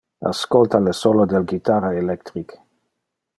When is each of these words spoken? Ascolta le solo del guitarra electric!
Ascolta 0.27 0.79
le 0.79 0.93
solo 0.99 1.27
del 1.33 1.43
guitarra 1.51 1.93
electric! 1.99 2.59